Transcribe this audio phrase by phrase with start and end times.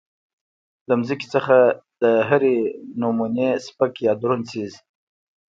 [0.87, 1.59] د زمکې نه
[2.01, 2.41] د هر
[3.01, 4.73] نمونه سپک يا درون څيز